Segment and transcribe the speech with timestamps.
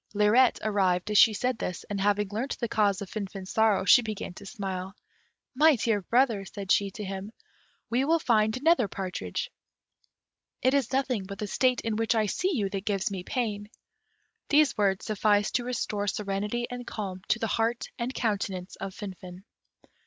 [0.15, 4.01] Lirette arrived as she said this, and having learnt the cause of Finfin's sorrow, she
[4.01, 4.95] began to smile.
[5.53, 7.31] "My dear brother," said she to him,
[7.87, 9.51] "we will find another partridge;
[10.63, 13.69] it is nothing but the state in which I see you that gives me pain."
[14.49, 19.43] These words sufficed to restore serenity and calm to the heart and countenance of Finfin.